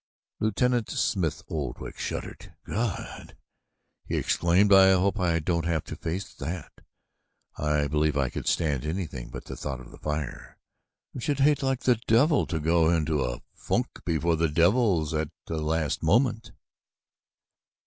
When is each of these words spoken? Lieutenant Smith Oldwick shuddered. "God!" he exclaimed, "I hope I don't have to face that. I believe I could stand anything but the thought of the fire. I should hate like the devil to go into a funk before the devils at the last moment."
Lieutenant 0.39 0.89
Smith 0.89 1.43
Oldwick 1.47 1.99
shuddered. 1.99 2.55
"God!" 2.65 3.37
he 4.07 4.15
exclaimed, 4.17 4.73
"I 4.73 4.93
hope 4.93 5.19
I 5.19 5.37
don't 5.37 5.67
have 5.67 5.83
to 5.83 5.95
face 5.95 6.33
that. 6.33 6.71
I 7.55 7.85
believe 7.87 8.17
I 8.17 8.29
could 8.31 8.47
stand 8.47 8.83
anything 8.83 9.29
but 9.29 9.45
the 9.45 9.55
thought 9.55 9.79
of 9.79 9.91
the 9.91 9.99
fire. 9.99 10.57
I 11.15 11.19
should 11.19 11.41
hate 11.41 11.61
like 11.61 11.81
the 11.81 11.97
devil 12.07 12.47
to 12.47 12.59
go 12.59 12.89
into 12.89 13.23
a 13.23 13.43
funk 13.53 14.01
before 14.03 14.35
the 14.37 14.49
devils 14.49 15.13
at 15.13 15.29
the 15.45 15.61
last 15.61 16.01
moment." 16.01 16.51